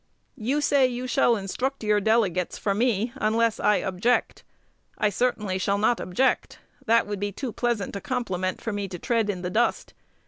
[0.39, 4.43] You say you shall instruct your delegates for me, unless I object.
[4.97, 6.57] I certainly shall not object.
[6.87, 9.93] That would be too pleasant a compliment for me to tread in the dust.